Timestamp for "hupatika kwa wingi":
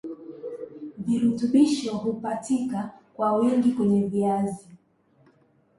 1.97-3.71